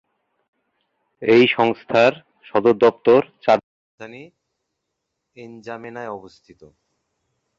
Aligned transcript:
এই 1.21 1.43
সংস্থার 1.47 2.13
সদর 2.45 2.75
দপ্তর 2.77 3.21
চাদের 3.43 3.69
রাজধানী 3.73 4.23
এনজামেনায় 5.35 6.11
অবস্থিত। 6.11 6.61